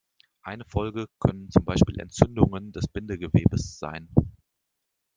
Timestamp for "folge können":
0.65-1.51